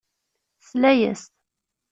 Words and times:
Tesla-as. 0.59 1.21